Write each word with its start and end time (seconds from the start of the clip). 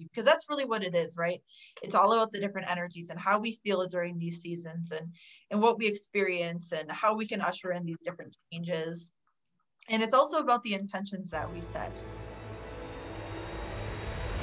because 0.00 0.24
that's 0.24 0.46
really 0.48 0.64
what 0.64 0.82
it 0.82 0.94
is 0.94 1.16
right? 1.16 1.40
It's 1.82 1.94
all 1.94 2.12
about 2.12 2.32
the 2.32 2.40
different 2.40 2.70
energies 2.70 3.10
and 3.10 3.18
how 3.18 3.38
we 3.38 3.58
feel 3.64 3.86
during 3.86 4.18
these 4.18 4.40
seasons 4.40 4.92
and 4.92 5.12
and 5.50 5.60
what 5.60 5.78
we 5.78 5.86
experience 5.86 6.72
and 6.72 6.90
how 6.90 7.14
we 7.14 7.26
can 7.26 7.40
usher 7.40 7.72
in 7.72 7.84
these 7.84 8.00
different 8.04 8.36
changes. 8.52 9.10
And 9.88 10.02
it's 10.02 10.14
also 10.14 10.38
about 10.38 10.62
the 10.62 10.74
intentions 10.74 11.30
that 11.30 11.50
we 11.50 11.60
set 11.60 11.96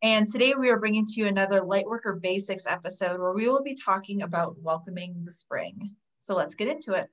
And 0.00 0.28
today 0.28 0.54
we 0.56 0.68
are 0.68 0.78
bringing 0.78 1.06
to 1.06 1.20
you 1.20 1.26
another 1.26 1.60
Lightworker 1.60 2.20
Basics 2.20 2.68
episode 2.68 3.18
where 3.18 3.32
we 3.32 3.48
will 3.48 3.64
be 3.64 3.74
talking 3.74 4.22
about 4.22 4.56
welcoming 4.60 5.24
the 5.24 5.32
spring. 5.32 5.96
So 6.20 6.36
let's 6.36 6.54
get 6.54 6.68
into 6.68 6.92
it. 6.92 7.08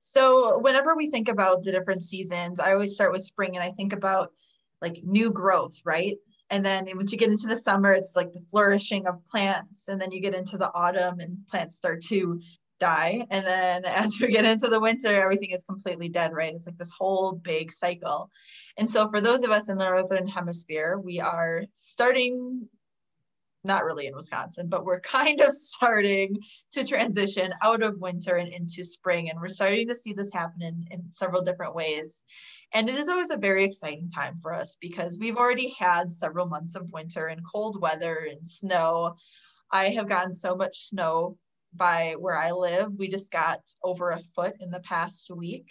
So, 0.00 0.58
whenever 0.58 0.94
we 0.94 1.10
think 1.10 1.28
about 1.28 1.62
the 1.62 1.72
different 1.72 2.02
seasons, 2.02 2.60
I 2.60 2.72
always 2.72 2.94
start 2.94 3.12
with 3.12 3.22
spring 3.22 3.56
and 3.56 3.64
I 3.64 3.72
think 3.72 3.92
about 3.92 4.32
like 4.80 5.00
new 5.02 5.30
growth, 5.30 5.80
right? 5.84 6.16
And 6.48 6.64
then 6.64 6.86
once 6.94 7.12
you 7.12 7.18
get 7.18 7.30
into 7.30 7.46
the 7.46 7.56
summer, 7.56 7.92
it's 7.92 8.16
like 8.16 8.32
the 8.32 8.44
flourishing 8.50 9.06
of 9.06 9.26
plants. 9.28 9.88
And 9.88 10.00
then 10.00 10.10
you 10.10 10.20
get 10.20 10.34
into 10.34 10.56
the 10.56 10.72
autumn 10.74 11.20
and 11.20 11.46
plants 11.46 11.76
start 11.76 12.02
to 12.04 12.40
die. 12.84 13.26
And 13.30 13.46
then 13.46 13.84
as 14.02 14.18
we 14.20 14.28
get 14.28 14.44
into 14.44 14.68
the 14.68 14.80
winter, 14.80 15.08
everything 15.08 15.50
is 15.52 15.64
completely 15.64 16.08
dead, 16.08 16.32
right? 16.32 16.54
It's 16.54 16.66
like 16.66 16.78
this 16.78 16.92
whole 16.96 17.32
big 17.32 17.72
cycle. 17.72 18.30
And 18.76 18.88
so 18.88 19.08
for 19.10 19.20
those 19.20 19.42
of 19.42 19.50
us 19.50 19.68
in 19.68 19.78
the 19.78 19.84
Northern 19.84 20.28
Hemisphere, 20.28 21.00
we 21.02 21.20
are 21.20 21.64
starting, 21.72 22.68
not 23.64 23.84
really 23.84 24.06
in 24.06 24.14
Wisconsin, 24.14 24.68
but 24.68 24.84
we're 24.84 25.00
kind 25.18 25.40
of 25.40 25.54
starting 25.54 26.36
to 26.72 26.84
transition 26.84 27.52
out 27.62 27.82
of 27.82 28.00
winter 28.00 28.36
and 28.36 28.52
into 28.52 28.84
spring. 28.84 29.30
And 29.30 29.40
we're 29.40 29.48
starting 29.48 29.88
to 29.88 29.94
see 29.94 30.12
this 30.12 30.30
happen 30.32 30.62
in, 30.62 30.84
in 30.90 31.02
several 31.14 31.42
different 31.42 31.74
ways. 31.74 32.22
And 32.74 32.88
it 32.88 32.96
is 32.96 33.08
always 33.08 33.30
a 33.30 33.36
very 33.36 33.64
exciting 33.64 34.10
time 34.10 34.38
for 34.42 34.52
us 34.52 34.76
because 34.80 35.16
we've 35.18 35.36
already 35.36 35.74
had 35.78 36.12
several 36.12 36.46
months 36.46 36.74
of 36.74 36.90
winter 36.92 37.28
and 37.28 37.40
cold 37.50 37.80
weather 37.80 38.26
and 38.30 38.46
snow. 38.46 39.14
I 39.70 39.88
have 39.90 40.08
gotten 40.08 40.32
so 40.32 40.54
much 40.54 40.88
snow 40.88 41.38
by 41.76 42.14
where 42.18 42.38
I 42.38 42.52
live. 42.52 42.92
We 42.96 43.08
just 43.08 43.32
got 43.32 43.60
over 43.82 44.10
a 44.10 44.22
foot 44.34 44.54
in 44.60 44.70
the 44.70 44.80
past 44.80 45.30
week. 45.30 45.70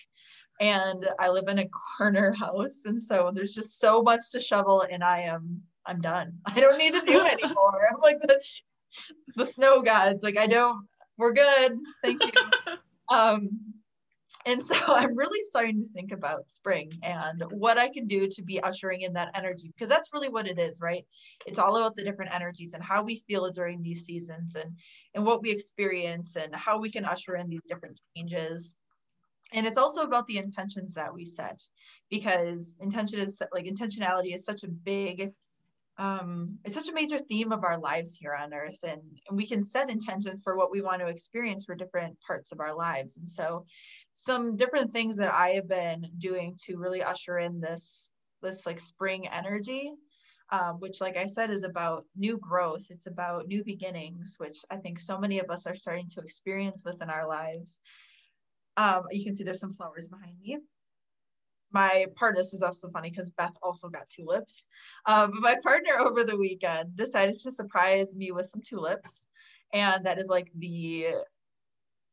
And 0.59 1.08
I 1.20 1.30
live 1.30 1.48
in 1.48 1.59
a 1.59 1.70
corner 1.98 2.32
house. 2.32 2.84
And 2.86 3.02
so 3.02 3.32
there's 3.34 3.54
just 3.54 3.80
so 3.80 4.02
much 4.02 4.30
to 4.31 4.40
shovel, 4.40 4.86
and 4.90 5.04
I 5.04 5.22
am 5.22 5.62
I'm 5.86 6.02
done. 6.02 6.34
I 6.46 6.59
don't 6.59 6.78
need 6.78 6.94
to 6.94 7.02
do 7.02 7.22
anymore. 7.22 7.88
I'm 7.92 8.00
like 8.02 8.20
the 8.22 8.42
the 9.36 9.46
snow 9.46 9.81
gods. 9.81 10.24
Like 10.24 10.38
I 10.38 10.48
don't 10.48 10.88
we're 11.18 11.34
good. 11.34 11.78
Thank 12.04 12.24
you. 12.24 12.31
Um 13.09 13.73
and 14.46 14.64
so 14.64 14.76
I'm 14.88 15.16
really 15.16 15.42
starting 15.44 15.82
to 15.82 15.88
think 15.94 16.12
about 16.12 16.50
spring 16.50 16.92
and 17.04 17.44
what 17.52 17.78
I 17.78 17.90
can 17.90 18.08
do 18.08 18.28
to 18.28 18.42
be 18.42 18.62
ushering 18.62 19.02
in 19.02 19.14
that 19.14 19.32
energy 19.36 19.72
because 19.74 19.90
that's 19.90 20.10
really 20.14 20.30
what 20.30 20.48
it 20.48 20.60
is, 20.60 20.80
right? 20.82 21.06
It's 21.46 21.60
all 21.60 21.78
about 21.78 21.96
the 21.96 22.04
different 22.04 22.34
energies 22.34 22.74
and 22.74 22.84
how 22.84 23.04
we 23.04 23.24
feel 23.28 23.50
during 23.52 23.82
these 23.82 24.06
seasons 24.06 24.56
and 24.56 24.72
and 25.14 25.26
what 25.26 25.42
we 25.42 25.52
experience 25.52 26.36
and 26.36 26.54
how 26.56 26.80
we 26.80 26.92
can 26.92 27.06
usher 27.06 27.36
in 27.36 27.50
these 27.50 27.64
different 27.68 28.00
changes. 28.16 28.76
And 29.54 29.68
it's 29.68 29.78
also 29.78 30.02
about 30.02 30.26
the 30.26 30.38
intentions 30.38 30.96
that 30.96 31.14
we 31.14 31.26
set 31.26 31.62
because 32.09 32.76
intention 32.80 33.20
is 33.20 33.42
like 33.52 33.66
intentionality 33.66 34.34
is 34.34 34.44
such 34.44 34.64
a 34.64 34.68
big 34.68 35.32
um, 35.98 36.58
it's 36.64 36.76
such 36.76 36.90
a 36.90 36.94
major 36.94 37.20
theme 37.20 37.52
of 37.52 37.64
our 37.64 37.78
lives 37.78 38.18
here 38.20 38.34
on 38.34 38.54
earth 38.54 38.80
and, 38.84 39.02
and 39.28 39.38
we 39.38 39.46
can 39.46 39.64
set 39.64 39.92
intentions 39.92 40.42
for 40.44 40.58
what 40.58 40.72
we 40.72 40.81
want 40.81 41.02
to 41.02 41.08
experience 41.08 41.66
for 41.66 41.76
different 41.76 42.18
parts 42.26 42.52
of 42.52 42.59
our 42.59 42.76
lives. 42.76 43.18
And 43.18 43.30
so 43.30 43.66
some 44.16 44.56
different 44.56 44.92
things 44.92 45.18
that 45.18 45.34
i 45.34 45.50
have 45.50 45.68
been 45.68 46.08
doing 46.18 46.56
to 46.66 46.78
really 46.78 47.03
usher 47.03 47.40
in 47.40 47.59
this 47.59 48.12
this 48.42 48.66
like 48.66 48.80
spring 48.80 49.28
energy 49.28 49.92
um, 50.52 50.80
which 50.80 51.02
like 51.02 51.18
i 51.18 51.26
said 51.26 51.50
is 51.50 51.64
about 51.64 52.03
new 52.16 52.38
growth. 52.38 52.84
It's 52.90 53.08
about 53.08 53.48
new 53.48 53.64
beginnings 53.64 54.36
which 54.38 54.59
i 54.70 54.78
think 54.78 55.00
so 55.00 55.18
many 55.18 55.40
of 55.40 55.50
us 55.50 55.66
are 55.66 55.76
starting 55.76 56.09
to 56.09 56.22
experience 56.22 56.84
within 56.86 57.09
our 57.09 57.28
lives. 57.28 57.80
Um, 58.78 59.03
you 59.12 59.24
can 59.24 59.36
see 59.36 59.44
there's 59.44 59.59
some 59.59 59.76
flowers 59.76 60.08
behind 60.08 60.36
me 60.42 60.58
my 61.73 62.06
partner, 62.16 62.41
this 62.41 62.53
is 62.53 62.61
also 62.61 62.89
funny 62.89 63.09
because 63.09 63.31
Beth 63.31 63.56
also 63.61 63.89
got 63.89 64.09
tulips. 64.09 64.66
Um, 65.06 65.31
but 65.31 65.41
my 65.41 65.56
partner 65.63 66.00
over 66.00 66.23
the 66.23 66.38
weekend 66.38 66.95
decided 66.95 67.39
to 67.39 67.51
surprise 67.51 68.16
me 68.16 68.31
with 68.31 68.47
some 68.47 68.61
tulips. 68.61 69.28
And 69.73 70.06
that 70.06 70.19
is 70.19 70.28
like 70.28 70.51
the 70.56 71.07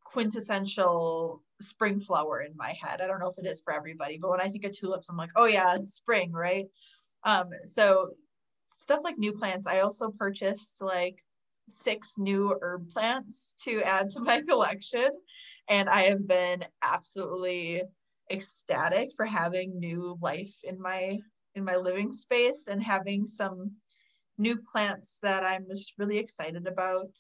quintessential 0.05 1.43
spring 1.61 2.01
flower 2.01 2.41
in 2.41 2.57
my 2.57 2.73
head. 2.81 3.01
I 3.01 3.07
don't 3.07 3.21
know 3.21 3.29
if 3.29 3.39
it 3.39 3.49
is 3.49 3.61
for 3.61 3.73
everybody, 3.73 4.19
but 4.19 4.31
when 4.31 4.41
I 4.41 4.49
think 4.49 4.65
of 4.65 4.73
tulips, 4.73 5.09
I'm 5.09 5.17
like, 5.17 5.31
oh 5.37 5.45
yeah, 5.45 5.75
it's 5.75 5.95
spring, 5.95 6.33
right? 6.33 6.67
Um, 7.25 7.51
so 7.65 8.11
stuff 8.77 9.01
like 9.05 9.19
new 9.19 9.33
plants, 9.33 9.67
I 9.67 9.81
also 9.81 10.11
purchased 10.11 10.81
like 10.81 11.23
six 11.69 12.17
new 12.19 12.57
herb 12.61 12.89
plants 12.89 13.55
to 13.63 13.83
add 13.83 14.11
to 14.11 14.21
my 14.21 14.41
collection. 14.49 15.11
And 15.69 15.89
I 15.89 16.05
have 16.05 16.27
been 16.27 16.65
absolutely 16.83 17.83
ecstatic 18.31 19.11
for 19.17 19.27
having 19.27 19.79
new 19.79 20.19
life 20.21 20.55
in 20.65 20.81
my 20.81 21.19
in 21.55 21.65
my 21.65 21.77
living 21.77 22.13
space 22.13 22.69
and 22.69 22.83
having 22.83 23.27
some 23.27 23.73
new 24.39 24.57
plants 24.73 25.19
that 25.23 25.45
I'm 25.45 25.67
just 25.69 25.93
really 25.99 26.19
excited 26.19 26.67
about. 26.67 27.11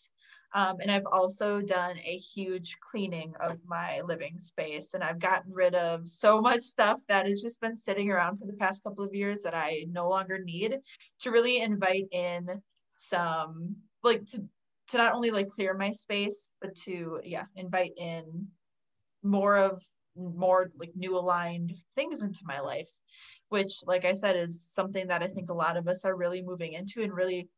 Um, 0.52 0.78
and 0.80 0.90
I've 0.90 1.06
also 1.10 1.60
done 1.60 1.96
a 1.98 2.16
huge 2.16 2.76
cleaning 2.80 3.34
of 3.40 3.58
my 3.66 4.00
living 4.00 4.38
space 4.38 4.94
and 4.94 5.04
I've 5.04 5.20
gotten 5.20 5.52
rid 5.52 5.74
of 5.74 6.08
so 6.08 6.40
much 6.48 6.60
stuff 6.60 6.98
that 7.08 7.28
has 7.28 7.40
just 7.40 7.60
been 7.60 7.76
sitting 7.76 8.10
around 8.10 8.38
for 8.38 8.46
the 8.46 8.56
past 8.56 8.82
couple 8.82 9.04
of 9.04 9.14
years 9.14 9.42
that 9.42 9.54
I 9.54 9.86
no 9.90 10.08
longer 10.08 10.38
need 10.42 10.78
to 11.20 11.30
really 11.30 11.60
invite 11.60 12.06
in 12.10 12.62
some 12.98 13.76
like 14.02 14.24
to 14.26 14.44
to 14.88 14.98
not 14.98 15.14
only 15.14 15.30
like 15.30 15.48
clear 15.48 15.72
my 15.72 15.90
space 15.90 16.50
but 16.60 16.74
to 16.74 17.20
yeah 17.24 17.44
invite 17.56 17.92
in 17.96 18.48
more 19.22 19.56
of 19.56 19.82
more 20.16 20.70
like 20.78 20.90
new 20.94 21.16
aligned 21.16 21.72
things 21.94 22.22
into 22.22 22.40
my 22.44 22.60
life 22.60 22.90
which 23.48 23.72
like 23.86 24.04
i 24.04 24.12
said 24.12 24.36
is 24.36 24.68
something 24.68 25.06
that 25.06 25.22
i 25.22 25.26
think 25.28 25.50
a 25.50 25.54
lot 25.54 25.76
of 25.76 25.88
us 25.88 26.04
are 26.04 26.16
really 26.16 26.42
moving 26.42 26.72
into 26.72 27.02
and 27.02 27.12
really 27.12 27.48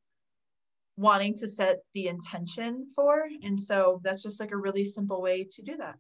wanting 0.97 1.37
to 1.37 1.47
set 1.47 1.79
the 1.95 2.09
intention 2.09 2.87
for. 2.95 3.25
And 3.43 3.59
so 3.59 4.01
that's 4.05 4.23
just 4.23 4.41
like 4.41 4.53
a 4.53 4.57
really 4.57 4.85
simple 4.85 5.23
way 5.23 5.45
to 5.45 5.63
do 5.63 5.77
that. 5.79 5.97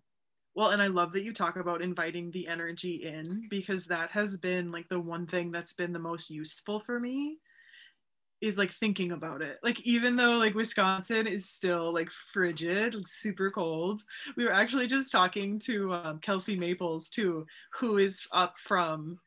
Well 0.54 0.70
and 0.70 0.82
i 0.82 0.86
love 0.86 1.12
that 1.12 1.24
you 1.24 1.32
talk 1.32 1.56
about 1.56 1.80
inviting 1.80 2.30
the 2.30 2.46
energy 2.46 3.04
in 3.04 3.46
because 3.48 3.86
that 3.86 4.10
has 4.10 4.36
been 4.36 4.70
like 4.70 4.86
the 4.90 5.00
one 5.00 5.26
thing 5.26 5.50
that's 5.50 5.72
been 5.72 5.94
the 5.94 5.98
most 5.98 6.28
useful 6.28 6.78
for 6.78 7.00
me 7.00 7.38
is 8.42 8.58
like 8.58 8.72
thinking 8.72 9.12
about 9.12 9.40
it. 9.40 9.58
Like 9.62 9.80
even 9.82 10.16
though 10.16 10.32
like 10.32 10.54
Wisconsin 10.54 11.28
is 11.28 11.48
still 11.48 11.94
like 11.94 12.10
frigid, 12.10 12.96
like 12.96 13.06
super 13.06 13.50
cold. 13.50 14.02
We 14.36 14.44
were 14.44 14.52
actually 14.52 14.88
just 14.88 15.12
talking 15.12 15.60
to 15.60 15.94
um, 15.94 16.18
Kelsey 16.18 16.56
Maples 16.56 17.08
too, 17.08 17.46
who 17.78 17.98
is 17.98 18.26
up 18.32 18.58
from 18.58 19.18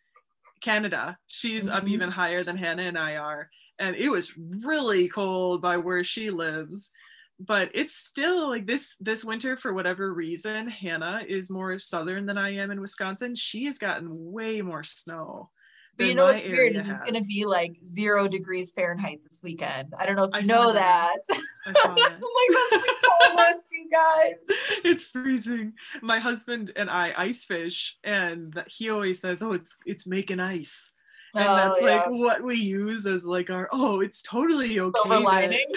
Canada. 0.61 1.17
She's 1.27 1.67
mm-hmm. 1.67 1.75
up 1.77 1.87
even 1.87 2.11
higher 2.11 2.43
than 2.43 2.57
Hannah 2.57 2.83
and 2.83 2.97
I 2.97 3.15
are, 3.15 3.49
and 3.79 3.95
it 3.95 4.09
was 4.09 4.33
really 4.37 5.07
cold 5.07 5.61
by 5.61 5.77
where 5.77 6.03
she 6.03 6.29
lives. 6.29 6.91
But 7.39 7.71
it's 7.73 7.95
still 7.95 8.49
like 8.49 8.67
this 8.67 8.97
this 8.97 9.23
winter 9.23 9.55
for 9.55 9.73
whatever 9.73 10.13
reason. 10.13 10.67
Hannah 10.67 11.21
is 11.25 11.49
more 11.49 11.79
southern 11.79 12.25
than 12.25 12.37
I 12.37 12.55
am 12.55 12.71
in 12.71 12.81
Wisconsin. 12.81 13.35
She 13.35 13.65
has 13.65 13.77
gotten 13.77 14.07
way 14.09 14.61
more 14.61 14.83
snow 14.83 15.49
but 15.97 16.07
you 16.07 16.13
know 16.13 16.25
what's 16.25 16.43
weird 16.43 16.75
is 16.75 16.89
it's 16.89 17.01
going 17.01 17.15
to 17.15 17.23
be 17.25 17.45
like 17.45 17.77
zero 17.85 18.27
degrees 18.27 18.71
Fahrenheit 18.71 19.21
this 19.23 19.41
weekend. 19.41 19.93
I 19.97 20.05
don't 20.05 20.15
know 20.15 20.25
if 20.25 20.31
you 20.33 20.39
I 20.39 20.41
know 20.41 20.73
that. 20.73 21.17
that. 21.27 21.41
I 21.67 21.73
saw 21.73 21.93
it. 21.97 21.97
like 21.97 22.21
that's 22.21 22.83
the 22.83 22.95
coldest, 23.35 23.67
you 23.71 23.89
guys. 23.89 24.35
It's 24.83 25.05
freezing. 25.05 25.73
My 26.01 26.19
husband 26.19 26.71
and 26.75 26.89
I 26.89 27.13
ice 27.17 27.45
fish, 27.45 27.97
and 28.03 28.61
he 28.67 28.89
always 28.89 29.19
says, 29.19 29.41
"Oh, 29.41 29.53
it's 29.53 29.77
it's 29.85 30.05
making 30.05 30.39
ice." 30.39 30.91
And 31.35 31.47
oh, 31.47 31.55
that's 31.55 31.81
yeah. 31.81 31.87
like 31.87 32.09
what 32.09 32.41
we 32.43 32.55
use 32.55 33.05
as 33.05 33.25
like 33.25 33.49
our 33.49 33.67
oh, 33.73 33.99
it's 34.01 34.21
totally 34.21 34.79
okay. 34.79 35.17
Lining. 35.17 35.65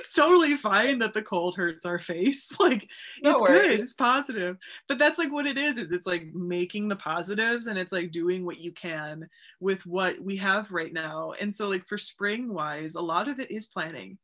it's 0.00 0.14
totally 0.14 0.56
fine 0.56 0.98
that 1.00 1.14
the 1.14 1.22
cold 1.22 1.56
hurts 1.56 1.84
our 1.84 1.98
face. 1.98 2.48
Like 2.60 2.90
No 3.22 3.32
it's 3.32 3.42
worries. 3.42 3.70
good, 3.70 3.80
it's 3.80 3.92
positive. 3.94 4.56
But 4.88 4.98
that's 4.98 5.18
like 5.18 5.32
what 5.32 5.46
it 5.46 5.58
is, 5.58 5.78
is 5.78 5.92
it's 5.92 6.06
like 6.06 6.32
making 6.34 6.88
the 6.88 6.96
positives 6.96 7.66
and 7.66 7.78
it's 7.78 7.92
like 7.92 8.10
doing 8.10 8.44
what 8.44 8.58
you 8.60 8.72
can 8.72 9.28
with 9.60 9.84
what 9.86 10.20
we 10.20 10.36
have 10.38 10.70
right 10.70 10.92
now. 10.92 11.32
And 11.40 11.54
so 11.54 11.68
like 11.68 11.86
for 11.86 11.98
spring 11.98 12.52
wise, 12.52 12.94
a 12.94 13.00
lot 13.00 13.28
of 13.28 13.40
it 13.40 13.50
is 13.50 13.66
planning. 13.66 14.18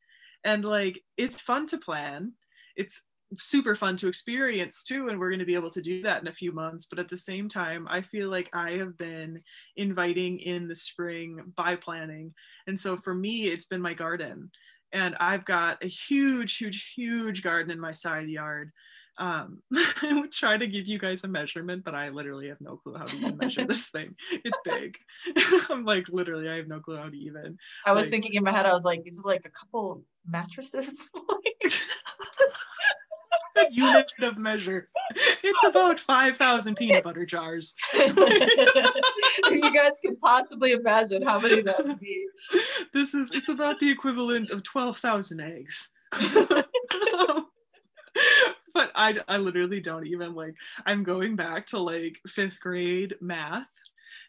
And 0.44 0.64
like 0.64 1.02
it's 1.16 1.40
fun 1.40 1.66
to 1.68 1.78
plan. 1.78 2.32
It's 2.76 3.04
super 3.38 3.74
fun 3.74 3.96
to 3.96 4.08
experience 4.08 4.84
too 4.84 5.08
and 5.08 5.18
we're 5.18 5.30
going 5.30 5.40
to 5.40 5.44
be 5.44 5.56
able 5.56 5.70
to 5.70 5.82
do 5.82 6.02
that 6.02 6.22
in 6.22 6.28
a 6.28 6.32
few 6.32 6.52
months 6.52 6.86
but 6.86 7.00
at 7.00 7.08
the 7.08 7.16
same 7.16 7.48
time 7.48 7.86
i 7.90 8.00
feel 8.00 8.30
like 8.30 8.48
i 8.54 8.70
have 8.72 8.96
been 8.96 9.40
inviting 9.76 10.38
in 10.38 10.68
the 10.68 10.76
spring 10.76 11.40
by 11.56 11.74
planning 11.74 12.32
and 12.68 12.78
so 12.78 12.96
for 12.96 13.14
me 13.14 13.48
it's 13.48 13.66
been 13.66 13.82
my 13.82 13.94
garden 13.94 14.48
and 14.92 15.16
i've 15.20 15.44
got 15.44 15.82
a 15.82 15.88
huge 15.88 16.56
huge 16.56 16.92
huge 16.94 17.42
garden 17.42 17.70
in 17.70 17.80
my 17.80 17.92
side 17.92 18.28
yard 18.28 18.70
um, 19.18 19.62
I 19.74 20.20
would 20.20 20.32
try 20.32 20.58
to 20.58 20.66
give 20.66 20.86
you 20.86 20.98
guys 20.98 21.24
a 21.24 21.28
measurement, 21.28 21.84
but 21.84 21.94
I 21.94 22.10
literally 22.10 22.48
have 22.48 22.60
no 22.60 22.76
clue 22.76 22.96
how 22.96 23.06
to 23.06 23.16
even 23.16 23.38
measure 23.38 23.64
this 23.64 23.88
thing. 23.88 24.14
It's 24.30 24.60
big. 24.64 24.96
I'm 25.70 25.84
like, 25.84 26.08
literally, 26.08 26.48
I 26.48 26.56
have 26.56 26.68
no 26.68 26.80
clue 26.80 26.96
how 26.96 27.08
to 27.08 27.16
even. 27.16 27.56
I 27.86 27.92
was 27.92 28.06
Like- 28.06 28.10
thinking 28.10 28.34
in 28.34 28.44
my 28.44 28.52
head, 28.52 28.66
I 28.66 28.72
was 28.72 28.84
like, 28.84 29.02
is 29.06 29.18
it 29.18 29.24
like 29.24 29.42
a 29.46 29.50
couple 29.50 30.02
mattresses? 30.26 31.08
a 33.56 33.72
unit 33.72 34.12
of 34.22 34.36
measure. 34.36 34.88
It's 35.42 35.64
about 35.64 35.98
5,000 35.98 36.74
peanut 36.74 37.04
butter 37.04 37.24
jars. 37.24 37.74
if 37.94 39.62
you 39.62 39.74
guys 39.74 39.92
can 40.04 40.15
possibly 40.26 40.72
imagine 40.72 41.22
how 41.22 41.38
many 41.38 41.62
that 41.62 41.86
would 41.86 42.00
be. 42.00 42.26
This 42.92 43.14
is, 43.14 43.30
it's 43.32 43.48
about 43.48 43.78
the 43.78 43.90
equivalent 43.90 44.50
of 44.50 44.62
12,000 44.62 45.40
eggs. 45.40 45.90
but 48.74 48.90
I, 48.94 49.18
I 49.28 49.36
literally 49.36 49.80
don't 49.80 50.06
even 50.06 50.34
like, 50.34 50.54
I'm 50.86 51.02
going 51.02 51.36
back 51.36 51.66
to 51.66 51.78
like 51.78 52.16
fifth 52.26 52.58
grade 52.60 53.14
math 53.20 53.70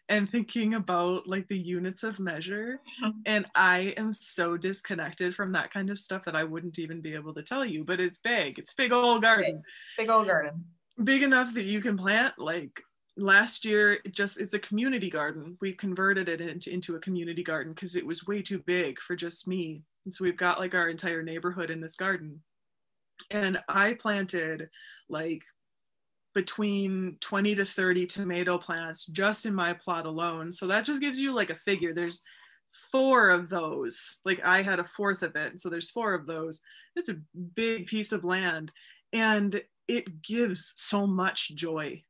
and 0.08 0.28
thinking 0.28 0.74
about 0.74 1.26
like 1.26 1.48
the 1.48 1.58
units 1.58 2.02
of 2.02 2.18
measure. 2.18 2.80
Mm-hmm. 3.02 3.18
And 3.26 3.46
I 3.54 3.94
am 3.96 4.12
so 4.12 4.56
disconnected 4.56 5.34
from 5.34 5.52
that 5.52 5.72
kind 5.72 5.90
of 5.90 5.98
stuff 5.98 6.24
that 6.24 6.36
I 6.36 6.44
wouldn't 6.44 6.78
even 6.78 7.00
be 7.00 7.14
able 7.14 7.34
to 7.34 7.42
tell 7.42 7.64
you, 7.64 7.84
but 7.84 8.00
it's 8.00 8.18
big. 8.18 8.58
It's 8.58 8.74
big 8.74 8.92
old 8.92 9.22
garden. 9.22 9.62
Big 9.96 10.10
old 10.10 10.26
garden. 10.26 10.64
big 11.04 11.22
enough 11.22 11.54
that 11.54 11.64
you 11.64 11.80
can 11.80 11.96
plant 11.96 12.34
like 12.38 12.82
last 13.18 13.64
year 13.64 13.94
it 14.04 14.12
just 14.12 14.40
it's 14.40 14.54
a 14.54 14.58
community 14.58 15.10
garden. 15.10 15.56
We 15.60 15.72
converted 15.72 16.28
it 16.28 16.40
into, 16.40 16.72
into 16.72 16.96
a 16.96 17.00
community 17.00 17.42
garden 17.42 17.72
because 17.72 17.96
it 17.96 18.06
was 18.06 18.26
way 18.26 18.42
too 18.42 18.60
big 18.60 19.00
for 19.00 19.16
just 19.16 19.48
me. 19.48 19.82
And 20.04 20.14
so 20.14 20.24
we've 20.24 20.36
got 20.36 20.60
like 20.60 20.74
our 20.74 20.88
entire 20.88 21.22
neighborhood 21.22 21.70
in 21.70 21.80
this 21.80 21.96
garden. 21.96 22.42
And 23.30 23.58
i 23.68 23.94
planted 23.94 24.68
like 25.08 25.42
between 26.34 27.16
20 27.20 27.56
to 27.56 27.64
30 27.64 28.06
tomato 28.06 28.58
plants 28.58 29.06
just 29.06 29.44
in 29.44 29.54
my 29.54 29.72
plot 29.72 30.06
alone. 30.06 30.52
So 30.52 30.66
that 30.68 30.84
just 30.84 31.00
gives 31.00 31.18
you 31.18 31.32
like 31.34 31.50
a 31.50 31.56
figure. 31.56 31.92
There's 31.92 32.22
four 32.92 33.30
of 33.30 33.48
those. 33.48 34.20
Like 34.24 34.40
i 34.44 34.62
had 34.62 34.78
a 34.78 34.84
fourth 34.84 35.22
of 35.22 35.34
it. 35.34 35.58
So 35.60 35.68
there's 35.68 35.90
four 35.90 36.14
of 36.14 36.26
those. 36.26 36.60
It's 36.94 37.08
a 37.08 37.20
big 37.54 37.86
piece 37.86 38.12
of 38.12 38.24
land. 38.24 38.70
And 39.12 39.60
it 39.88 40.22
gives 40.22 40.74
so 40.76 41.06
much 41.06 41.54
joy 41.56 42.04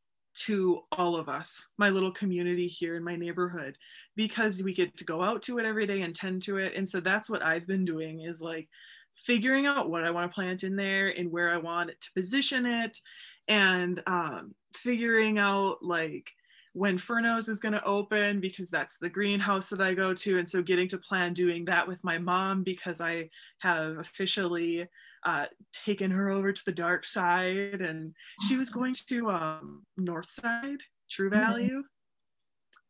to 0.47 0.81
all 0.93 1.17
of 1.17 1.29
us, 1.29 1.69
my 1.79 1.89
little 1.89 2.13
community 2.13 2.67
here 2.67 2.97
in 2.97 3.05
my 3.05 3.17
neighborhood, 3.17 3.77
because 4.17 4.63
we 4.63 4.75
get 4.75 4.97
to 4.97 5.05
go 5.05 5.23
out 5.23 5.43
to 5.43 5.59
it 5.59 5.67
every 5.67 5.87
day 5.87 6.03
and 6.03 6.15
tend 6.15 6.43
to 6.43 6.59
it. 6.59 6.75
And 6.75 6.89
so 6.89 7.01
that's 7.01 7.29
what 7.29 7.43
I've 7.43 7.67
been 7.67 7.85
doing 7.85 8.21
is 8.21 8.41
like 8.41 8.69
figuring 9.15 9.67
out 9.67 9.91
what 9.91 10.05
I 10.05 10.11
want 10.11 10.31
to 10.31 10.35
plant 10.35 10.65
in 10.65 10.77
there 10.77 11.09
and 11.09 11.33
where 11.33 11.51
I 11.51 11.57
want 11.57 11.91
to 11.91 12.13
position 12.13 12.67
it, 12.67 12.99
and 13.49 14.03
um, 14.07 14.55
figuring 14.75 15.39
out 15.39 15.79
like 15.83 16.31
when 16.75 16.99
Furnos 16.99 17.49
is 17.49 17.59
going 17.59 17.73
to 17.73 17.85
open 17.85 18.41
because 18.41 18.71
that's 18.71 18.97
the 18.99 19.09
greenhouse 19.11 19.69
that 19.71 19.81
I 19.81 19.95
go 19.95 20.15
to. 20.15 20.39
And 20.39 20.49
so 20.49 20.63
getting 20.63 20.89
to 20.89 20.99
plan 20.99 21.33
doing 21.33 21.65
that 21.67 21.87
with 21.87 22.03
my 22.05 22.19
mom 22.19 22.63
because 22.63 23.01
I 23.01 23.31
have 23.61 23.99
officially 23.99 24.87
uh, 25.25 25.47
taken 25.73 26.11
her 26.11 26.31
over 26.31 26.53
to 26.53 26.65
the 26.65 26.73
dark 26.73 27.05
side 27.05 27.81
and 27.81 28.15
she 28.47 28.57
was 28.57 28.71
going 28.71 28.95
to 29.09 29.31
um, 29.31 29.85
North 29.97 30.31
Side, 30.31 30.79
True 31.11 31.29
Mhm. 31.31 31.39
Value. 31.39 31.83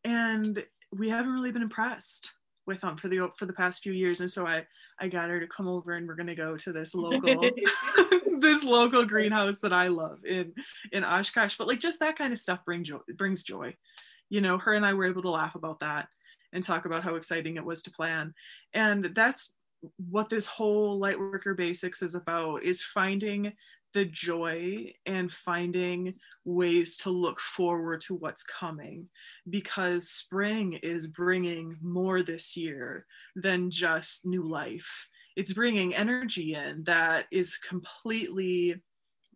And 0.03 0.63
we 0.91 1.09
haven't 1.09 1.31
really 1.33 1.51
been 1.51 1.61
impressed 1.61 2.31
with 2.65 2.81
them 2.81 2.97
for 2.97 3.07
the 3.07 3.29
for 3.37 3.45
the 3.45 3.53
past 3.53 3.81
few 3.81 3.93
years. 3.93 4.21
And 4.21 4.29
so 4.29 4.45
I 4.45 4.65
I 4.99 5.07
got 5.07 5.29
her 5.29 5.39
to 5.39 5.47
come 5.47 5.67
over 5.67 5.93
and 5.93 6.07
we're 6.07 6.15
gonna 6.15 6.35
go 6.35 6.55
to 6.57 6.71
this 6.71 6.93
local 6.93 7.49
this 8.41 8.63
local 8.63 9.05
greenhouse 9.05 9.59
that 9.59 9.73
I 9.73 9.87
love 9.87 10.25
in 10.25 10.53
in 10.91 11.03
Oshkosh. 11.03 11.57
But 11.57 11.67
like 11.67 11.79
just 11.79 11.99
that 11.99 12.17
kind 12.17 12.33
of 12.33 12.39
stuff 12.39 12.63
brings 12.65 12.87
joy 12.87 12.99
brings 13.15 13.43
joy. 13.43 13.75
You 14.29 14.41
know, 14.41 14.57
her 14.57 14.73
and 14.73 14.85
I 14.85 14.93
were 14.93 15.07
able 15.07 15.23
to 15.23 15.31
laugh 15.31 15.55
about 15.55 15.79
that 15.79 16.07
and 16.53 16.63
talk 16.63 16.85
about 16.85 17.03
how 17.03 17.15
exciting 17.15 17.57
it 17.57 17.65
was 17.65 17.81
to 17.83 17.91
plan. 17.91 18.33
And 18.73 19.05
that's 19.15 19.55
what 19.97 20.29
this 20.29 20.45
whole 20.45 20.99
Lightworker 20.99 21.55
Basics 21.55 22.01
is 22.01 22.15
about 22.15 22.63
is 22.63 22.83
finding 22.83 23.53
the 23.93 24.05
joy 24.05 24.93
and 25.05 25.31
finding 25.31 26.13
ways 26.45 26.97
to 26.97 27.09
look 27.09 27.39
forward 27.39 28.01
to 28.01 28.15
what's 28.15 28.43
coming 28.43 29.07
because 29.49 30.09
spring 30.09 30.73
is 30.83 31.07
bringing 31.07 31.77
more 31.81 32.21
this 32.21 32.55
year 32.55 33.05
than 33.35 33.71
just 33.71 34.25
new 34.25 34.43
life. 34.43 35.07
It's 35.35 35.53
bringing 35.53 35.95
energy 35.95 36.53
in 36.53 36.83
that 36.83 37.25
is 37.31 37.57
completely 37.57 38.81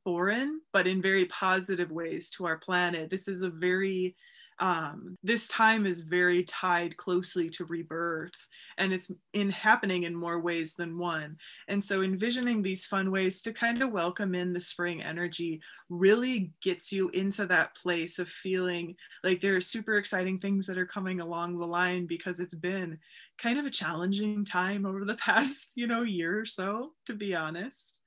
foreign 0.03 0.59
but 0.73 0.85
in 0.85 1.01
very 1.01 1.25
positive 1.25 1.91
ways 1.91 2.29
to 2.31 2.45
our 2.45 2.57
planet. 2.57 3.09
This 3.09 3.27
is 3.27 3.41
a 3.41 3.49
very 3.49 4.15
um, 4.59 5.17
this 5.23 5.47
time 5.47 5.85
is 5.85 6.01
very 6.01 6.43
tied 6.43 6.95
closely 6.97 7.49
to 7.49 7.65
rebirth 7.65 8.47
and 8.77 8.93
it's 8.93 9.11
in 9.33 9.49
happening 9.49 10.03
in 10.03 10.15
more 10.15 10.39
ways 10.39 10.75
than 10.75 10.97
one. 10.97 11.37
And 11.67 11.83
so 11.83 12.01
envisioning 12.01 12.61
these 12.61 12.85
fun 12.85 13.11
ways 13.11 13.41
to 13.43 13.53
kind 13.53 13.81
of 13.81 13.91
welcome 13.91 14.35
in 14.35 14.53
the 14.53 14.59
spring 14.59 15.01
energy 15.01 15.61
really 15.89 16.51
gets 16.61 16.91
you 16.91 17.09
into 17.09 17.45
that 17.47 17.75
place 17.75 18.19
of 18.19 18.29
feeling 18.29 18.95
like 19.23 19.41
there 19.41 19.55
are 19.55 19.61
super 19.61 19.97
exciting 19.97 20.39
things 20.39 20.67
that 20.67 20.77
are 20.77 20.85
coming 20.85 21.19
along 21.19 21.57
the 21.57 21.67
line 21.67 22.05
because 22.05 22.39
it's 22.39 22.55
been 22.55 22.97
kind 23.37 23.59
of 23.59 23.65
a 23.65 23.71
challenging 23.71 24.45
time 24.45 24.85
over 24.85 25.05
the 25.05 25.15
past 25.23 25.73
you 25.75 25.87
know 25.87 26.03
year 26.03 26.39
or 26.39 26.45
so 26.45 26.91
to 27.05 27.13
be 27.13 27.35
honest. 27.35 27.99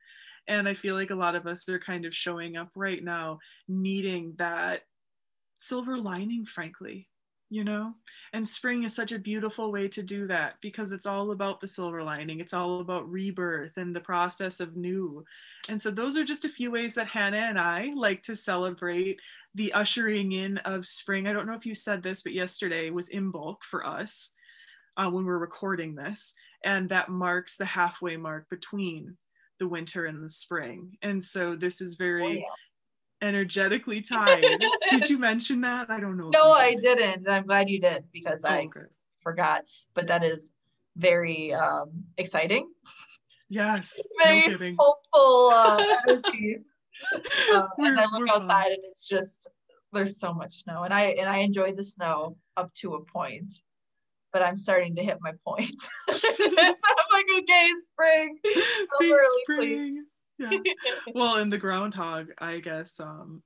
And 0.48 0.68
i 0.68 0.74
feel 0.74 0.94
like 0.94 1.10
a 1.10 1.16
lot 1.16 1.34
of 1.34 1.46
us 1.46 1.68
are 1.68 1.78
kind 1.78 2.04
of 2.04 2.14
showing 2.14 2.56
up 2.56 2.70
right 2.76 3.02
now 3.02 3.40
needing 3.68 4.34
that 4.38 4.82
silver 5.58 5.96
lining 5.98 6.44
frankly 6.46 7.08
you 7.48 7.62
know? 7.62 7.94
And 8.32 8.46
spring 8.46 8.82
is 8.82 8.94
such 8.94 9.12
a 9.12 9.18
beautiful 9.18 9.70
way 9.70 9.88
to 9.88 10.02
do 10.02 10.26
that 10.26 10.56
because 10.60 10.92
it's 10.92 11.06
all 11.06 11.30
about 11.30 11.60
the 11.60 11.68
silver 11.68 12.02
lining. 12.02 12.40
It's 12.40 12.54
all 12.54 12.80
about 12.80 13.10
rebirth 13.10 13.76
and 13.76 13.94
the 13.94 14.00
process 14.00 14.60
of 14.60 14.76
new. 14.76 15.24
And 15.68 15.80
so 15.80 15.90
those 15.90 16.16
are 16.16 16.24
just 16.24 16.44
a 16.44 16.50
few 16.50 16.70
ways 16.70 16.94
that 16.94 17.06
hannah 17.06 17.36
and 17.38 17.58
i 17.58 17.92
like 17.94 18.22
to 18.24 18.36
celebrate 18.36 19.20
the 19.54 19.72
ushering 19.72 20.32
in 20.32 20.58
of 20.58 20.86
spring. 20.86 21.26
I 21.26 21.32
don't 21.32 21.46
know 21.46 21.54
if 21.54 21.66
you 21.66 21.74
said 21.74 22.02
this 22.02 22.22
but 22.22 22.32
yesterday 22.32 22.90
was 22.90 23.10
Imbolc 23.10 23.62
for 23.62 23.86
us 23.86 24.32
uh, 24.96 25.10
when 25.10 25.24
we're 25.24 25.38
recording 25.38 25.94
this 25.94 26.34
and 26.64 26.88
that 26.88 27.08
marks 27.08 27.56
the 27.56 27.64
halfway 27.64 28.16
mark 28.16 28.48
between 28.50 29.16
the 29.58 29.68
winter 29.68 30.04
and 30.04 30.22
the 30.22 30.28
spring. 30.28 30.98
And 31.00 31.22
so 31.22 31.56
this 31.56 31.80
is 31.80 31.94
very 31.94 32.24
Oh, 32.24 32.28
yeah. 32.28 32.42
Energetically 33.22 34.00
tied 34.02 34.44
did 34.90 35.08
you 35.08 35.18
mention 35.18 35.60
that 35.62 35.88
i 35.90 35.98
don't 35.98 36.16
know 36.18 36.28
No, 36.30 36.52
I 36.52 36.72
did. 36.74 36.98
didn't. 36.98 37.26
And 37.26 37.28
I'm 37.34 37.46
glad 37.46 37.68
you 37.68 37.80
did 37.80 38.04
because 38.12 38.44
Oh, 38.44 38.48
I 38.50 38.64
okay. 38.66 38.80
forgot. 39.22 39.64
But 39.94 40.06
that 40.08 40.22
is 40.22 40.52
very 40.96 41.52
um, 41.54 41.90
exciting. 42.18 42.68
yes 43.48 44.00
Very 44.22 44.72
no 44.72 44.76
hopeful 44.78 45.50
uh, 45.52 45.96
energy. 46.08 46.58
Um, 47.52 47.68
as 47.86 47.98
I 47.98 48.06
look 48.12 48.28
outside 48.28 48.68
and 48.72 48.82
it's 48.90 49.06
just 49.08 49.48
there's 49.92 50.18
so 50.18 50.34
much 50.34 50.62
snow. 50.64 50.82
And 50.84 50.92
I 50.92 51.02
and 51.20 51.28
I 51.28 51.38
enjoy 51.38 51.72
the 51.72 51.84
snow 51.84 52.36
up 52.56 52.72
to 52.80 52.94
a 52.94 53.04
point. 53.04 53.52
But 54.32 54.42
I'm 54.42 54.58
starting 54.58 54.94
to 54.96 55.02
hit 55.02 55.16
my 55.22 55.32
point. 55.46 55.80
I'm 56.10 57.08
like, 57.12 57.26
okay, 57.38 57.68
spring. 57.90 58.38
Early, 59.00 59.18
spring 59.42 60.04
yeah 60.38 60.50
well 61.14 61.36
in 61.36 61.48
the 61.48 61.58
groundhog 61.58 62.28
i 62.38 62.58
guess 62.58 63.00
um 63.00 63.42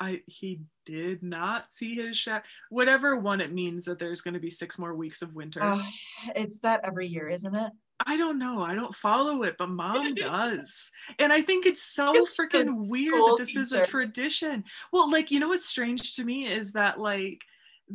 i 0.00 0.22
he 0.26 0.60
did 0.86 1.22
not 1.22 1.72
see 1.72 1.94
his 1.96 2.16
shadow 2.16 2.44
whatever 2.70 3.16
one 3.16 3.40
it 3.40 3.52
means 3.52 3.84
that 3.84 3.98
there's 3.98 4.20
going 4.20 4.34
to 4.34 4.40
be 4.40 4.50
six 4.50 4.78
more 4.78 4.94
weeks 4.94 5.22
of 5.22 5.34
winter 5.34 5.62
Uh, 5.62 5.82
it's 6.36 6.60
that 6.60 6.80
every 6.84 7.06
year, 7.06 7.28
isn't 7.28 7.54
it? 7.54 7.72
I 8.06 8.16
don't 8.16 8.38
know. 8.38 8.62
I 8.62 8.76
don't 8.76 8.94
follow 8.94 9.42
it, 9.42 9.56
but 9.58 9.70
mom 9.70 10.14
does. 10.14 10.90
And 11.18 11.32
I 11.32 11.42
think 11.42 11.66
it's 11.66 11.82
so 11.82 12.14
It's 12.14 12.36
just 12.36 12.54
a 12.54 12.56
freaking 12.58 12.86
weird 12.86 13.14
that 13.14 13.36
this 13.38 13.56
is 13.56 13.72
a 13.72 13.84
tradition. 13.84 14.62
Well, 14.92 15.10
like, 15.10 15.32
you 15.32 15.40
know 15.40 15.48
what's 15.48 15.66
strange 15.66 16.14
to 16.14 16.24
me 16.24 16.46
is 16.46 16.74
that, 16.74 17.00
like, 17.00 17.40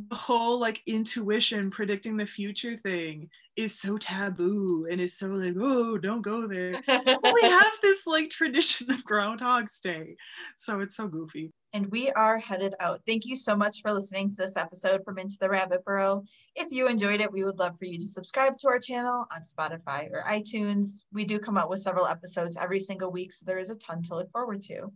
the 0.09 0.15
whole 0.15 0.59
like 0.59 0.81
intuition 0.87 1.69
predicting 1.69 2.17
the 2.17 2.25
future 2.25 2.77
thing 2.77 3.29
is 3.55 3.79
so 3.79 3.97
taboo 3.97 4.87
and 4.89 4.99
is 4.99 5.17
so 5.17 5.27
like 5.27 5.55
oh 5.59 5.97
don't 5.97 6.23
go 6.23 6.47
there. 6.47 6.71
We 6.87 7.41
have 7.43 7.71
this 7.81 8.07
like 8.07 8.29
tradition 8.29 8.89
of 8.91 9.03
groundhog's 9.03 9.79
day 9.79 10.15
so 10.57 10.79
it's 10.79 10.95
so 10.95 11.07
goofy. 11.07 11.51
And 11.75 11.87
we 11.87 12.11
are 12.11 12.37
headed 12.37 12.75
out. 12.79 13.01
Thank 13.07 13.25
you 13.25 13.35
so 13.35 13.55
much 13.55 13.81
for 13.81 13.91
listening 13.91 14.29
to 14.29 14.35
this 14.35 14.57
episode 14.57 15.03
from 15.03 15.17
into 15.17 15.37
the 15.39 15.49
rabbit 15.49 15.83
burrow. 15.83 16.23
If 16.55 16.71
you 16.71 16.87
enjoyed 16.87 17.21
it 17.21 17.31
we 17.31 17.43
would 17.43 17.59
love 17.59 17.77
for 17.77 17.85
you 17.85 17.99
to 17.99 18.07
subscribe 18.07 18.57
to 18.59 18.67
our 18.69 18.79
channel 18.79 19.27
on 19.31 19.43
spotify 19.43 20.09
or 20.11 20.23
itunes. 20.27 21.03
We 21.11 21.25
do 21.25 21.39
come 21.39 21.57
out 21.57 21.69
with 21.69 21.81
several 21.81 22.07
episodes 22.07 22.57
every 22.57 22.79
single 22.79 23.11
week 23.11 23.31
so 23.33 23.45
there 23.45 23.59
is 23.59 23.69
a 23.69 23.75
ton 23.75 24.01
to 24.03 24.15
look 24.15 24.31
forward 24.31 24.61
to 24.63 24.91